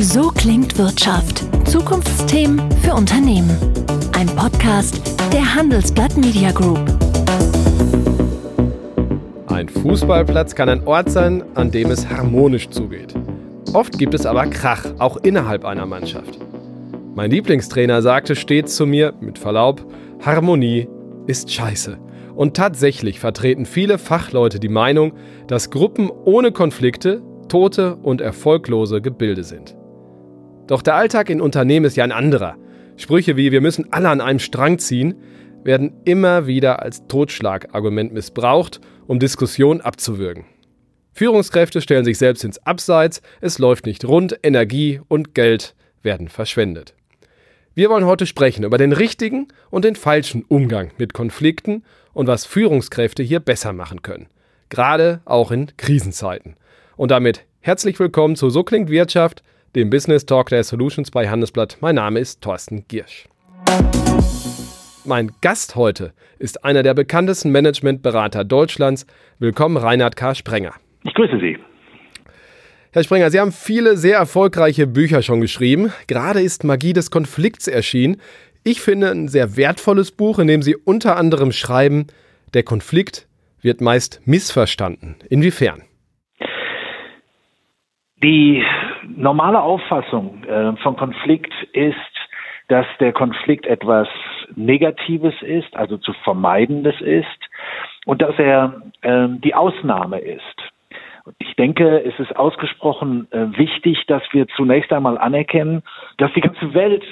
[0.00, 1.44] So klingt Wirtschaft.
[1.66, 3.56] Zukunftsthemen für Unternehmen.
[4.14, 5.00] Ein Podcast
[5.32, 6.78] der Handelsblatt Media Group.
[9.46, 13.14] Ein Fußballplatz kann ein Ort sein, an dem es harmonisch zugeht.
[13.72, 16.38] Oft gibt es aber Krach, auch innerhalb einer Mannschaft.
[17.14, 19.82] Mein Lieblingstrainer sagte stets zu mir, mit Verlaub,
[20.20, 20.88] Harmonie
[21.26, 21.96] ist scheiße.
[22.34, 25.14] Und tatsächlich vertreten viele Fachleute die Meinung,
[25.46, 29.74] dass Gruppen ohne Konflikte tote und erfolglose Gebilde sind.
[30.66, 32.56] Doch der Alltag in Unternehmen ist ja ein anderer.
[32.96, 35.14] Sprüche wie wir müssen alle an einem Strang ziehen
[35.62, 40.44] werden immer wieder als Totschlagargument missbraucht, um Diskussionen abzuwürgen.
[41.12, 46.94] Führungskräfte stellen sich selbst ins Abseits, es läuft nicht rund, Energie und Geld werden verschwendet.
[47.74, 52.46] Wir wollen heute sprechen über den richtigen und den falschen Umgang mit Konflikten und was
[52.46, 54.28] Führungskräfte hier besser machen können.
[54.68, 56.56] Gerade auch in Krisenzeiten.
[56.96, 59.42] Und damit herzlich willkommen zu So klingt Wirtschaft,
[59.76, 61.76] dem Business Talk der Solutions bei Handelsblatt.
[61.80, 63.28] Mein Name ist Thorsten Giersch.
[65.04, 69.06] Mein Gast heute ist einer der bekanntesten Managementberater Deutschlands.
[69.38, 70.34] Willkommen, Reinhard K.
[70.34, 70.72] Sprenger.
[71.04, 71.58] Ich grüße Sie.
[72.92, 75.92] Herr Sprenger, Sie haben viele sehr erfolgreiche Bücher schon geschrieben.
[76.06, 78.16] Gerade ist Magie des Konflikts erschienen.
[78.64, 82.06] Ich finde ein sehr wertvolles Buch, in dem Sie unter anderem schreiben,
[82.54, 83.28] der Konflikt
[83.60, 85.16] wird meist missverstanden.
[85.28, 85.82] Inwiefern?
[88.22, 88.64] Die
[89.04, 91.94] normale Auffassung äh, von Konflikt ist,
[92.68, 94.08] dass der Konflikt etwas
[94.54, 97.26] Negatives ist, also zu vermeidendes ist,
[98.06, 100.42] und dass er äh, die Ausnahme ist.
[101.24, 105.82] Und ich denke, es ist ausgesprochen äh, wichtig, dass wir zunächst einmal anerkennen,
[106.18, 107.04] dass die ganze Welt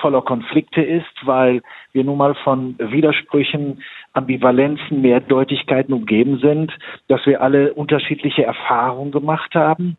[0.00, 1.62] voller Konflikte ist, weil
[1.92, 3.82] wir nun mal von Widersprüchen,
[4.16, 6.72] Ambivalenzen, Mehrdeutigkeiten umgeben sind,
[7.08, 9.96] dass wir alle unterschiedliche Erfahrungen gemacht haben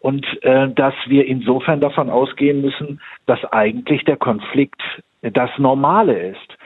[0.00, 4.80] und äh, dass wir insofern davon ausgehen müssen, dass eigentlich der Konflikt
[5.22, 6.56] das Normale ist.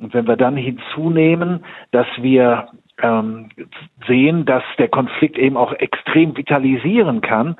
[0.00, 2.68] Und wenn wir dann hinzunehmen, dass wir
[3.02, 3.50] ähm,
[4.06, 7.56] sehen, dass der Konflikt eben auch extrem vitalisieren kann,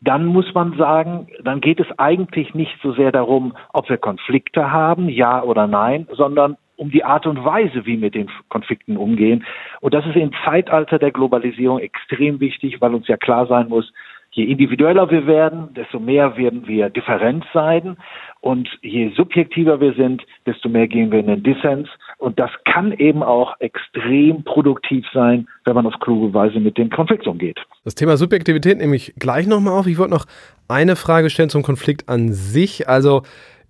[0.00, 4.70] dann muss man sagen, dann geht es eigentlich nicht so sehr darum, ob wir Konflikte
[4.70, 8.96] haben, ja oder nein, sondern um die Art und Weise, wie wir mit den Konflikten
[8.96, 9.44] umgehen.
[9.80, 13.92] Und das ist im Zeitalter der Globalisierung extrem wichtig, weil uns ja klar sein muss,
[14.34, 17.96] je individueller wir werden, desto mehr werden wir Differenz sein.
[18.40, 21.88] Und je subjektiver wir sind, desto mehr gehen wir in den Dissens.
[22.18, 26.90] Und das kann eben auch extrem produktiv sein, wenn man auf kluge Weise mit dem
[26.90, 27.58] Konflikt umgeht.
[27.84, 29.86] Das Thema Subjektivität nehme ich gleich nochmal auf.
[29.86, 30.26] Ich wollte noch
[30.68, 32.88] eine Frage stellen zum Konflikt an sich.
[32.88, 33.22] Also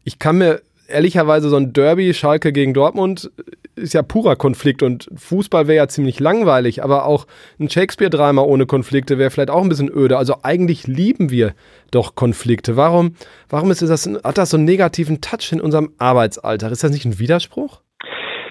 [0.03, 3.31] ich kann mir ehrlicherweise so ein Derby, Schalke gegen Dortmund,
[3.77, 7.27] ist ja purer Konflikt und Fußball wäre ja ziemlich langweilig, aber auch
[7.59, 10.17] ein Shakespeare-Drama ohne Konflikte wäre vielleicht auch ein bisschen öde.
[10.17, 11.55] Also eigentlich lieben wir
[11.91, 12.77] doch Konflikte.
[12.77, 13.17] Warum,
[13.49, 16.71] warum ist das, hat das so einen negativen Touch in unserem Arbeitsalltag?
[16.71, 17.81] Ist das nicht ein Widerspruch?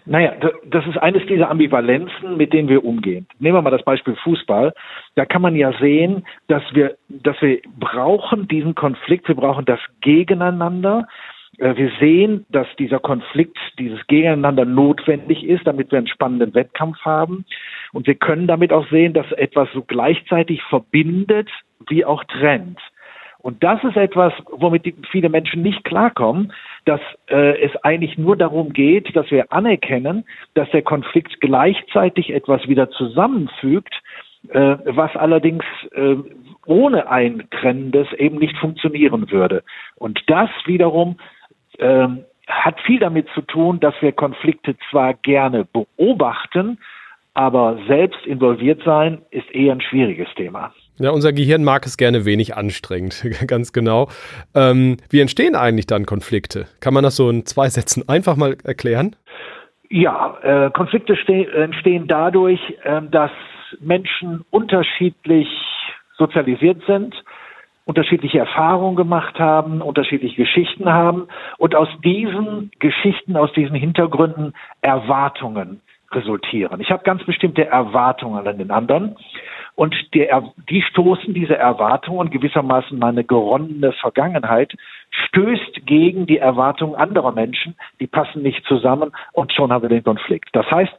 [0.05, 0.33] Naja,
[0.65, 3.25] das ist eines dieser Ambivalenzen, mit denen wir umgehen.
[3.39, 4.73] Nehmen wir mal das Beispiel Fußball.
[5.15, 9.79] Da kann man ja sehen, dass wir, dass wir brauchen diesen Konflikt, wir brauchen das
[10.01, 11.07] Gegeneinander.
[11.57, 16.99] Äh, wir sehen, dass dieser Konflikt, dieses Gegeneinander notwendig ist, damit wir einen spannenden Wettkampf
[17.01, 17.45] haben.
[17.91, 21.49] Und wir können damit auch sehen, dass etwas so gleichzeitig verbindet
[21.89, 22.79] wie auch trennt.
[23.39, 26.53] Und das ist etwas, womit viele Menschen nicht klarkommen,
[26.85, 32.65] dass äh, es eigentlich nur darum geht, dass wir anerkennen, dass der Konflikt gleichzeitig etwas
[32.69, 33.93] wieder zusammenfügt,
[34.47, 36.15] äh, was allerdings äh,
[36.65, 39.63] ohne ein Trennendes eben nicht funktionieren würde.
[39.95, 41.17] Und das wiederum
[41.79, 46.77] ähm, hat viel damit zu tun, dass wir Konflikte zwar gerne beobachten,
[47.33, 50.73] aber selbst involviert sein ist eher ein schwieriges Thema.
[50.99, 54.09] Ja, unser Gehirn mag es gerne wenig anstrengend, ganz genau.
[54.53, 56.67] Ähm, wie entstehen eigentlich dann Konflikte?
[56.81, 59.15] Kann man das so in zwei Sätzen einfach mal erklären?
[59.89, 61.15] Ja, äh, Konflikte
[61.53, 63.31] entstehen dadurch, äh, dass
[63.79, 65.47] Menschen unterschiedlich
[66.17, 67.15] sozialisiert sind,
[67.85, 71.27] unterschiedliche Erfahrungen gemacht haben, unterschiedliche Geschichten haben
[71.57, 75.81] und aus diesen Geschichten, aus diesen Hintergründen Erwartungen
[76.11, 76.79] resultieren.
[76.79, 79.15] Ich habe ganz bestimmte Erwartungen an den anderen
[79.75, 80.29] und die,
[80.69, 84.73] die stoßen diese Erwartungen gewissermaßen meine geronnene Vergangenheit
[85.09, 90.03] stößt gegen die Erwartungen anderer Menschen, die passen nicht zusammen und schon haben wir den
[90.03, 90.49] Konflikt.
[90.53, 90.93] Das heißt,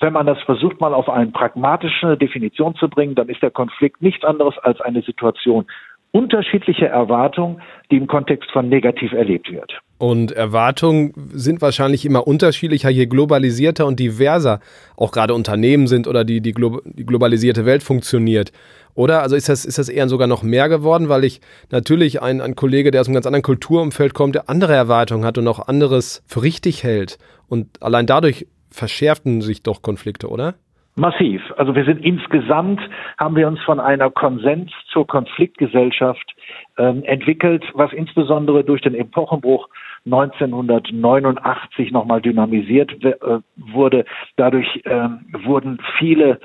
[0.00, 4.02] wenn man das versucht mal auf eine pragmatische Definition zu bringen, dann ist der Konflikt
[4.02, 5.66] nichts anderes als eine Situation
[6.12, 7.60] unterschiedlicher Erwartungen,
[7.90, 9.80] die im Kontext von negativ erlebt wird.
[9.98, 14.60] Und Erwartungen sind wahrscheinlich immer unterschiedlicher, je globalisierter und diverser
[14.96, 18.52] auch gerade Unternehmen sind oder die, die, Glo die globalisierte Welt funktioniert.
[18.94, 19.22] Oder?
[19.22, 21.40] Also ist das, ist das eher sogar noch mehr geworden, weil ich
[21.70, 25.36] natürlich ein, ein Kollege, der aus einem ganz anderen Kulturumfeld kommt, der andere Erwartungen hat
[25.36, 27.18] und auch anderes für richtig hält.
[27.48, 30.54] Und allein dadurch verschärften sich doch Konflikte, oder?
[30.98, 31.40] Massiv.
[31.56, 32.80] Also wir sind insgesamt,
[33.18, 36.34] haben wir uns von einer Konsens zur Konfliktgesellschaft
[36.76, 39.68] ähm, entwickelt, was insbesondere durch den Epochenbruch
[40.06, 43.14] 1989 nochmal dynamisiert äh,
[43.56, 44.06] wurde.
[44.36, 46.40] Dadurch ähm, wurden viele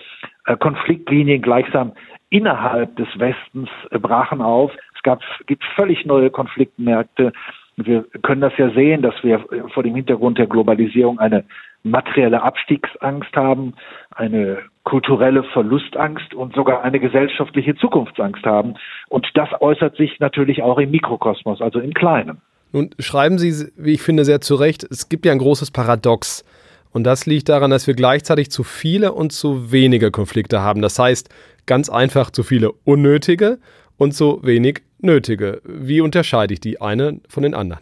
[0.46, 1.94] äh, Konfliktlinien gleichsam
[2.30, 4.72] innerhalb des Westens äh, brachen auf.
[4.96, 7.34] Es gab, gibt völlig neue Konfliktmärkte.
[7.76, 11.44] Wir können das ja sehen, dass wir vor dem Hintergrund der Globalisierung eine
[11.84, 13.74] materielle Abstiegsangst haben,
[14.12, 18.76] eine kulturelle Verlustangst und sogar eine gesellschaftliche Zukunftsangst haben.
[19.10, 22.42] Und das äußert sich natürlich auch im Mikrokosmos, also im Kleinen.
[22.72, 26.44] Nun schreiben Sie, wie ich finde, sehr zu Recht, es gibt ja ein großes Paradox.
[26.92, 30.82] Und das liegt daran, dass wir gleichzeitig zu viele und zu wenige Konflikte haben.
[30.82, 31.30] Das heißt,
[31.66, 33.58] ganz einfach zu viele unnötige
[33.98, 35.62] und zu wenig nötige.
[35.64, 37.82] Wie unterscheide ich die eine von den anderen?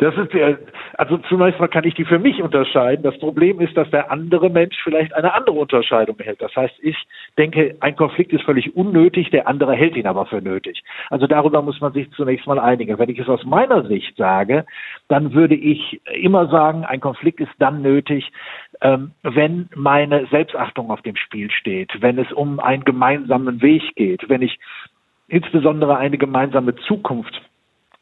[0.00, 0.56] Das ist ja,
[0.94, 3.02] also zunächst mal kann ich die für mich unterscheiden.
[3.02, 6.40] Das Problem ist, dass der andere Mensch vielleicht eine andere Unterscheidung hält.
[6.40, 6.96] Das heißt, ich
[7.36, 10.82] denke, ein Konflikt ist völlig unnötig, der andere hält ihn aber für nötig.
[11.10, 12.98] Also darüber muss man sich zunächst mal einigen.
[12.98, 14.64] Wenn ich es aus meiner Sicht sage,
[15.08, 18.32] dann würde ich immer sagen, ein Konflikt ist dann nötig,
[18.80, 24.30] ähm, wenn meine Selbstachtung auf dem Spiel steht, wenn es um einen gemeinsamen Weg geht,
[24.30, 24.58] wenn ich
[25.30, 27.40] insbesondere eine gemeinsame Zukunft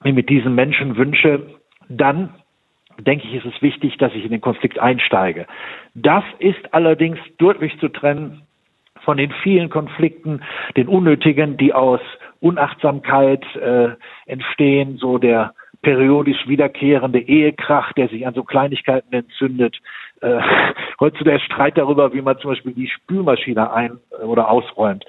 [0.03, 1.55] mir mit diesen Menschen wünsche,
[1.89, 2.35] dann
[2.99, 5.47] denke ich, ist es wichtig, dass ich in den Konflikt einsteige.
[5.95, 8.43] Das ist allerdings deutlich zu trennen
[9.05, 10.43] von den vielen Konflikten,
[10.77, 12.01] den unnötigen, die aus
[12.41, 13.91] Unachtsamkeit äh,
[14.27, 19.79] entstehen, so der periodisch wiederkehrende Ehekrach, der sich an so Kleinigkeiten entzündet.
[20.21, 20.41] Äh,
[21.25, 25.05] der Streit darüber, wie man zum Beispiel die Spülmaschine ein- oder ausräumt.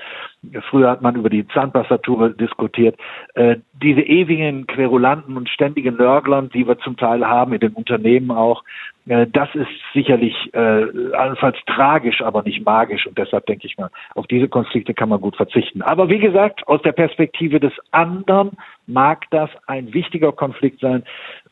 [0.70, 2.98] Früher hat man über die Zahnpastatube diskutiert.
[3.34, 8.32] Äh, diese ewigen Querulanten und ständigen Nörglern, die wir zum Teil haben, in den Unternehmen
[8.32, 8.64] auch,
[9.08, 13.06] äh, das ist sicherlich äh, allenfalls tragisch, aber nicht magisch.
[13.06, 15.82] Und deshalb denke ich mal, auf diese Konflikte kann man gut verzichten.
[15.82, 18.52] Aber wie gesagt, aus der Perspektive des anderen
[18.90, 21.04] mag das ein wichtiger Konflikt sein.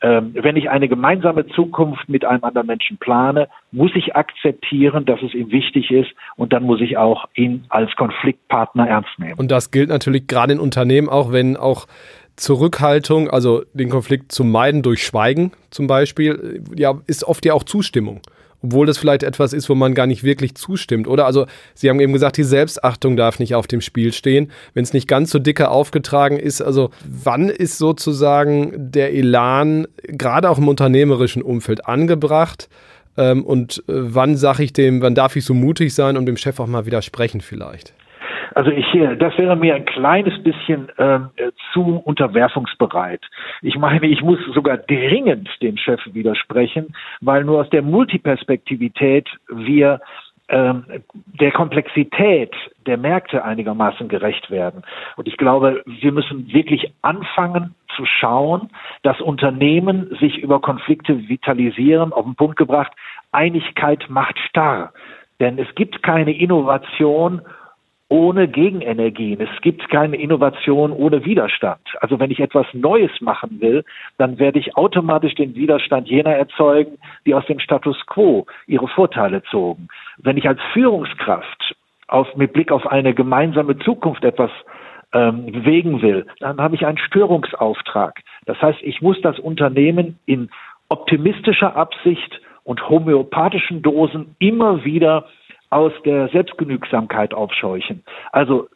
[0.01, 5.21] Ähm, wenn ich eine gemeinsame Zukunft mit einem anderen Menschen plane, muss ich akzeptieren, dass
[5.21, 9.35] es ihm wichtig ist und dann muss ich auch ihn als Konfliktpartner ernst nehmen.
[9.35, 11.87] Und das gilt natürlich gerade in Unternehmen auch, wenn auch
[12.35, 17.63] Zurückhaltung, also den Konflikt zu meiden durch Schweigen zum Beispiel, ja, ist oft ja auch
[17.63, 18.21] Zustimmung.
[18.63, 21.25] Obwohl das vielleicht etwas ist, wo man gar nicht wirklich zustimmt, oder?
[21.25, 21.45] Also,
[21.75, 25.07] Sie haben eben gesagt, die Selbstachtung darf nicht auf dem Spiel stehen, wenn es nicht
[25.07, 26.61] ganz so dicke aufgetragen ist.
[26.61, 32.67] Also, wann ist sozusagen der Elan gerade auch im unternehmerischen Umfeld angebracht?
[33.17, 36.37] Ähm, und äh, wann sage ich dem, wann darf ich so mutig sein und dem
[36.37, 37.93] Chef auch mal widersprechen vielleicht?
[38.55, 38.85] Also ich,
[39.19, 41.29] das wäre mir ein kleines bisschen ähm,
[41.73, 43.21] zu unterwerfungsbereit.
[43.61, 49.99] Ich meine, ich muss sogar dringend dem Chef widersprechen, weil nur aus der Multiperspektivität wir
[50.49, 50.85] ähm,
[51.39, 52.55] der Komplexität
[52.85, 54.83] der Märkte einigermaßen gerecht werden.
[55.17, 58.69] Und ich glaube, wir müssen wirklich anfangen zu schauen,
[59.03, 62.93] dass Unternehmen sich über Konflikte vitalisieren, auf den Punkt gebracht,
[63.33, 64.93] Einigkeit macht starr.
[65.41, 67.41] Denn es gibt keine Innovation
[68.09, 69.41] ohne Gegenenergien.
[69.41, 71.81] Es gibt keine Innovation ohne Widerstand.
[71.99, 73.83] Also wenn ich etwas Neues machen will,
[74.17, 79.43] dann werde ich automatisch den Widerstand jener erzeugen, die aus dem Status quo ihre Vorteile
[79.43, 79.89] zogen.
[80.17, 81.75] Wenn ich als Führungskraft
[82.07, 84.51] auf, mit Blick auf eine gemeinsame Zukunft etwas
[85.13, 88.21] ähm, bewegen will, dann habe ich einen Störungsauftrag.
[88.45, 90.49] Das heißt, ich muss das Unternehmen in
[90.87, 95.25] optimistischer Absicht und homöopathischen Dosen immer wieder
[95.69, 98.03] aus der Selbstgenügsamkeit aufscheuchen.
[98.31, 98.67] Also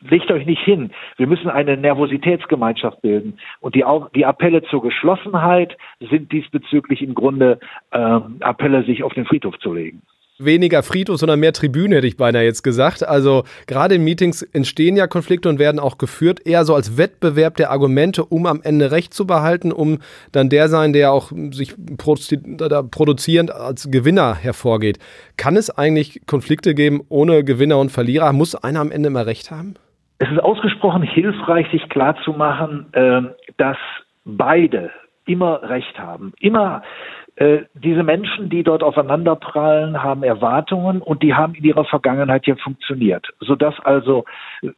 [0.00, 0.90] legt euch nicht hin.
[1.16, 3.38] Wir müssen eine Nervositätsgemeinschaft bilden.
[3.60, 3.84] Und die,
[4.14, 7.60] die Appelle zur Geschlossenheit sind diesbezüglich im Grunde
[7.92, 10.02] ähm, Appelle, sich auf den Friedhof zu legen
[10.44, 13.06] weniger Friedhof, sondern mehr Tribüne, hätte ich beinahe jetzt gesagt.
[13.06, 17.56] Also gerade in Meetings entstehen ja Konflikte und werden auch geführt, eher so als Wettbewerb
[17.56, 19.98] der Argumente, um am Ende Recht zu behalten, um
[20.32, 24.98] dann der sein, der auch sich produzierend als Gewinner hervorgeht.
[25.36, 28.32] Kann es eigentlich Konflikte geben ohne Gewinner und Verlierer?
[28.32, 29.74] Muss einer am Ende immer Recht haben?
[30.18, 33.76] Es ist ausgesprochen hilfreich, sich klarzumachen, ähm, dass
[34.24, 34.90] beide
[35.26, 36.32] immer Recht haben.
[36.38, 36.82] Immer
[37.74, 43.26] diese Menschen, die dort aufeinanderprallen, haben Erwartungen und die haben in ihrer Vergangenheit ja funktioniert,
[43.40, 44.24] sodass also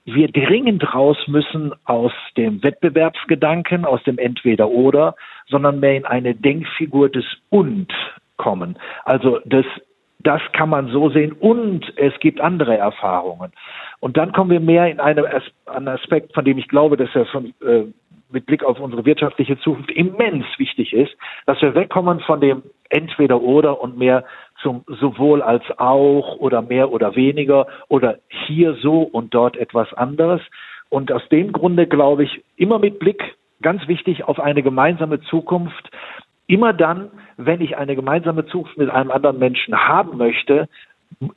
[0.04, 5.14] wir dringend raus müssen aus dem Wettbewerbsgedanken, aus dem Entweder-Oder,
[5.48, 7.92] sondern mehr in eine Denkfigur des Und
[8.36, 8.78] kommen.
[9.04, 9.66] Also das
[10.24, 13.52] das kann man so sehen und es gibt andere Erfahrungen.
[14.00, 17.52] Und dann kommen wir mehr in einen Aspekt, von dem ich glaube, dass er von,
[17.60, 17.84] äh,
[18.30, 21.14] mit Blick auf unsere wirtschaftliche Zukunft immens wichtig ist,
[21.46, 24.24] dass wir wegkommen von dem entweder oder und mehr
[24.62, 30.40] zum sowohl als auch oder mehr oder weniger oder hier so und dort etwas anderes.
[30.90, 35.90] Und aus dem Grunde glaube ich, immer mit Blick, ganz wichtig, auf eine gemeinsame Zukunft,
[36.46, 40.68] immer dann, wenn ich eine gemeinsame Zukunft mit einem anderen Menschen haben möchte,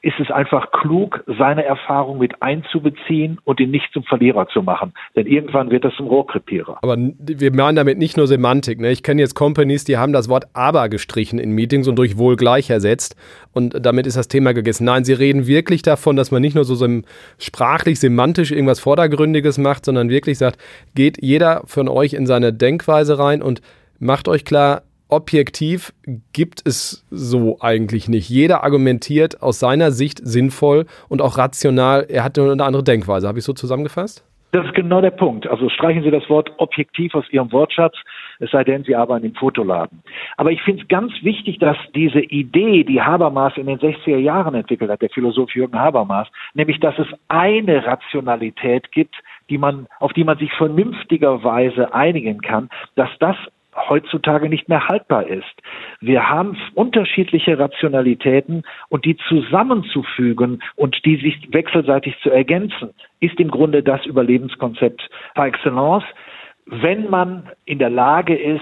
[0.02, 4.94] ist es einfach klug, seine Erfahrung mit einzubeziehen und ihn nicht zum Verlierer zu machen.
[5.16, 6.80] Denn irgendwann wird das zum Rohrkrepierer.
[6.82, 8.80] Aber wir meinen damit nicht nur Semantik.
[8.80, 8.92] Ne?
[8.92, 12.36] Ich kenne jetzt Companies, die haben das Wort aber gestrichen in Meetings und durch wohl
[12.36, 13.16] gleich ersetzt.
[13.54, 14.86] Und damit ist das Thema gegessen.
[14.86, 16.78] Nein, sie reden wirklich davon, dass man nicht nur so
[17.38, 20.60] sprachlich, semantisch irgendwas Vordergründiges macht, sondern wirklich sagt,
[20.96, 23.62] geht jeder von euch in seine Denkweise rein und
[24.00, 25.94] macht euch klar, objektiv
[26.34, 28.30] gibt es so eigentlich nicht.
[28.30, 32.06] Jeder argumentiert aus seiner Sicht sinnvoll und auch rational.
[32.10, 33.28] Er hat eine andere Denkweise.
[33.28, 34.24] Habe ich so zusammengefasst?
[34.52, 35.46] Das ist genau der Punkt.
[35.46, 37.96] Also streichen Sie das Wort objektiv aus Ihrem Wortschatz,
[38.40, 40.02] es sei denn, Sie arbeiten im Fotoladen.
[40.38, 44.56] Aber ich finde es ganz wichtig, dass diese Idee, die Habermas in den 60er Jahren
[44.56, 49.16] entwickelt hat, der Philosoph Jürgen Habermas, nämlich, dass es eine Rationalität gibt,
[49.50, 53.36] die man, auf die man sich vernünftigerweise einigen kann, dass das
[53.90, 55.46] heutzutage nicht mehr haltbar ist.
[56.00, 63.50] Wir haben unterschiedliche Rationalitäten und die zusammenzufügen und die sich wechselseitig zu ergänzen, ist im
[63.50, 66.04] Grunde das Überlebenskonzept par excellence
[66.70, 68.62] wenn man in der Lage ist,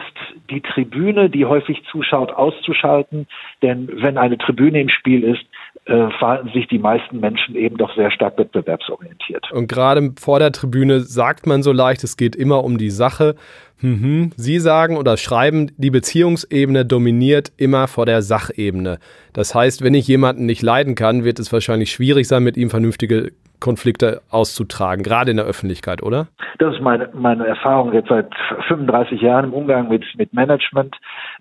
[0.52, 3.28] die Tribüne, die häufig zuschaut, auszuschalten,
[3.64, 5.44] denn wenn eine Tribüne im Spiel ist,
[5.86, 9.52] äh, verhalten sich die meisten Menschen eben doch sehr stark wettbewerbsorientiert.
[9.52, 13.36] Und gerade vor der Tribüne sagt man so leicht, es geht immer um die Sache.
[13.82, 14.32] Mhm.
[14.36, 19.00] Sie sagen oder schreiben, die Beziehungsebene dominiert immer vor der Sachebene.
[19.34, 22.70] Das heißt, wenn ich jemanden nicht leiden kann, wird es wahrscheinlich schwierig sein, mit ihm
[22.70, 26.28] vernünftige Konflikte auszutragen, gerade in der Öffentlichkeit, oder?
[26.60, 28.30] Das ist meine, meine Erfahrung jetzt seit
[28.68, 30.96] 35 Jahren im Umgang mit, mit Management.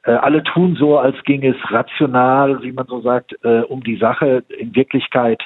[0.05, 3.97] Äh, alle tun so, als ging es rational, wie man so sagt, äh, um die
[3.97, 4.43] Sache.
[4.59, 5.43] In Wirklichkeit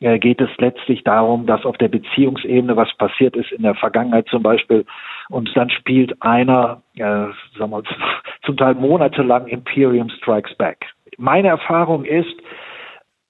[0.00, 4.28] äh, geht es letztlich darum, dass auf der Beziehungsebene was passiert ist in der Vergangenheit
[4.28, 4.84] zum Beispiel
[5.30, 7.26] und dann spielt einer, äh,
[7.58, 7.82] sagen wir,
[8.44, 10.86] zum Teil monatelang Imperium Strikes Back.
[11.16, 12.34] Meine Erfahrung ist,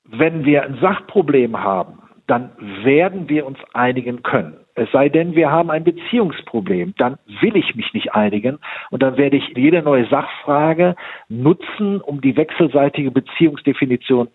[0.04, 2.50] wenn wir ein Sachproblem haben, dann
[2.85, 4.57] werden wir uns einigen können.
[4.75, 8.59] Es sei denn, wir haben ein Beziehungsproblem, dann will ich mich nicht einigen
[8.90, 10.95] und dann werde ich jede neue Sachfrage
[11.28, 14.28] nutzen, um die wechselseitige Beziehungsdefinition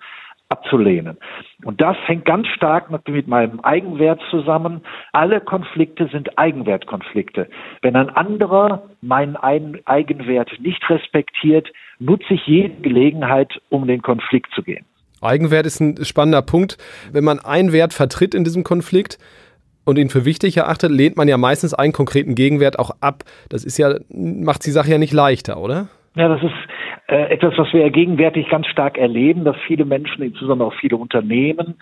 [0.50, 1.18] abzulehnen.
[1.64, 4.82] Und das hängt ganz stark mit meinem Eigenwert zusammen.
[5.12, 7.48] Alle Konflikte sind Eigenwertkonflikte.
[7.82, 14.62] Wenn ein anderer meinen Eigenwert nicht respektiert, nutze ich jede Gelegenheit, um den Konflikt zu
[14.62, 14.86] gehen.
[15.22, 16.78] Eigenwert ist ein spannender Punkt.
[17.12, 19.18] Wenn man einen Wert vertritt in diesem Konflikt
[19.86, 23.24] und ihn für wichtig erachtet, lehnt man ja meistens einen konkreten Gegenwert auch ab.
[23.50, 25.88] Das ist ja, macht die Sache ja nicht leichter, oder?
[26.16, 26.54] Ja, das ist
[27.08, 30.98] äh, etwas, was wir ja gegenwärtig ganz stark erleben, dass viele Menschen, insbesondere auch viele
[30.98, 31.76] Unternehmen,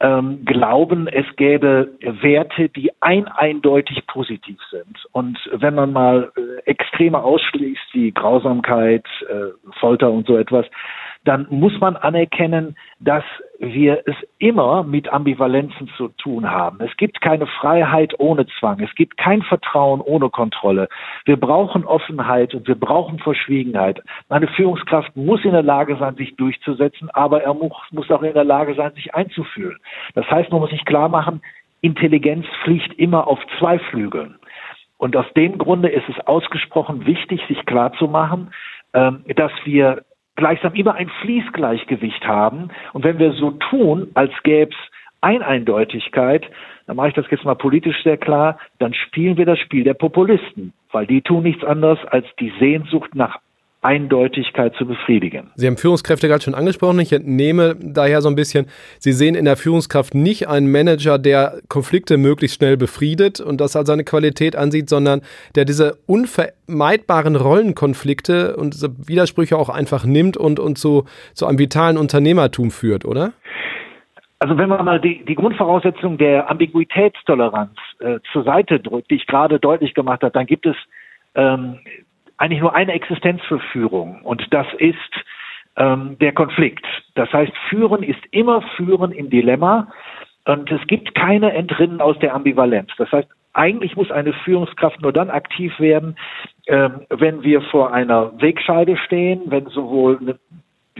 [0.00, 5.04] ähm, glauben, es gäbe Werte, die ein eindeutig positiv sind.
[5.12, 10.66] Und wenn man mal äh, Extreme ausschließt, wie Grausamkeit, äh, Folter und so etwas,
[11.28, 13.22] dann muss man anerkennen, dass
[13.58, 16.80] wir es immer mit Ambivalenzen zu tun haben.
[16.80, 18.80] Es gibt keine Freiheit ohne Zwang.
[18.80, 20.88] Es gibt kein Vertrauen ohne Kontrolle.
[21.26, 24.02] Wir brauchen Offenheit und wir brauchen Verschwiegenheit.
[24.30, 28.32] Eine Führungskraft muss in der Lage sein, sich durchzusetzen, aber er muss, muss auch in
[28.32, 29.76] der Lage sein, sich einzufühlen.
[30.14, 31.42] Das heißt, man muss sich klar machen,
[31.82, 34.38] Intelligenz fliegt immer auf zwei Flügeln.
[34.96, 38.50] Und aus dem Grunde ist es ausgesprochen wichtig, sich klarzumachen,
[38.94, 40.04] ähm, dass wir
[40.38, 42.70] gleichsam immer ein Fließgleichgewicht haben.
[42.92, 44.90] Und wenn wir so tun, als gäbe es
[45.20, 46.48] Eineindeutigkeit,
[46.86, 49.94] dann mache ich das jetzt mal politisch sehr klar, dann spielen wir das Spiel der
[49.94, 53.40] Populisten, weil die tun nichts anderes, als die Sehnsucht nach
[53.80, 55.50] Eindeutigkeit zu befriedigen.
[55.54, 56.98] Sie haben Führungskräfte gerade schon angesprochen.
[56.98, 58.66] Ich entnehme daher so ein bisschen,
[58.98, 63.76] Sie sehen in der Führungskraft nicht einen Manager, der Konflikte möglichst schnell befriedet und das
[63.76, 65.20] als seine Qualität ansieht, sondern
[65.54, 71.04] der diese unvermeidbaren Rollenkonflikte und diese Widersprüche auch einfach nimmt und, und zu,
[71.34, 73.32] zu einem vitalen Unternehmertum führt, oder?
[74.40, 79.26] Also wenn man mal die, die Grundvoraussetzung der Ambiguitätstoleranz äh, zur Seite drückt, die ich
[79.26, 80.76] gerade deutlich gemacht habe, dann gibt es
[81.34, 81.78] ähm,
[82.38, 84.96] eigentlich nur eine Existenz für Führung und das ist
[85.76, 86.86] ähm, der Konflikt.
[87.14, 89.88] Das heißt, Führen ist immer Führen im Dilemma
[90.44, 92.90] und es gibt keine Entrinnen aus der Ambivalenz.
[92.96, 96.16] Das heißt, eigentlich muss eine Führungskraft nur dann aktiv werden,
[96.66, 100.38] ähm, wenn wir vor einer Wegscheide stehen, wenn sowohl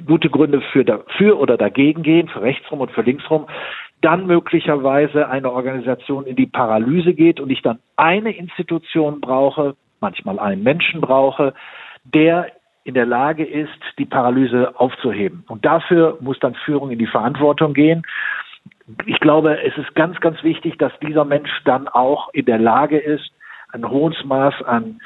[0.07, 3.47] gute Gründe für, da, für oder dagegen gehen, für rechtsrum und für linksrum,
[4.01, 10.39] dann möglicherweise eine Organisation in die Paralyse geht und ich dann eine Institution brauche, manchmal
[10.39, 11.55] einen Menschen brauche,
[12.05, 12.53] der
[12.85, 15.45] in der Lage ist, die Paralyse aufzuheben.
[15.49, 18.03] Und dafür muss dann Führung in die Verantwortung gehen.
[19.05, 22.99] Ich glaube, es ist ganz, ganz wichtig, dass dieser Mensch dann auch in der Lage
[22.99, 23.31] ist,
[23.73, 25.01] ein hohes Maß an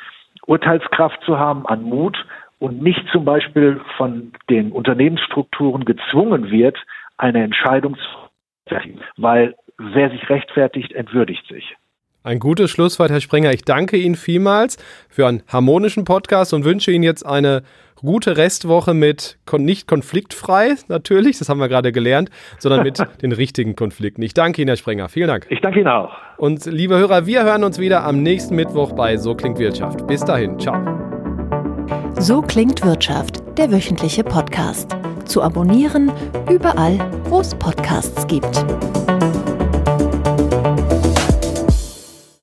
[0.47, 2.17] Urteilskraft zu haben, an Mut
[2.61, 6.79] und nicht zum Beispiel von den Unternehmensstrukturen gezwungen wird,
[7.17, 8.05] eine Entscheidung zu
[8.67, 11.77] treffen, weil wer sich rechtfertigt, entwürdigt sich.
[12.25, 13.53] Ein gutes Schlusswort, Herr Sprenger.
[13.53, 14.77] Ich danke Ihnen vielmals
[15.09, 17.63] für einen harmonischen Podcast und wünsche Ihnen jetzt eine
[17.97, 23.77] gute Restwoche mit nicht konfliktfrei, natürlich, das haben wir gerade gelernt, sondern mit den richtigen
[23.77, 24.23] Konflikten.
[24.23, 25.09] Ich danke Ihnen, Herr Sprenger.
[25.09, 25.47] Vielen Dank.
[25.51, 26.13] Ich danke Ihnen auch.
[26.37, 30.07] Und liebe Hörer, wir hören uns wieder am nächsten Mittwoch bei So klingt Wirtschaft.
[30.07, 30.77] Bis dahin, ciao.
[32.19, 34.97] So klingt Wirtschaft, der wöchentliche Podcast.
[35.25, 36.11] Zu abonnieren
[36.51, 38.65] überall, wo es Podcasts gibt.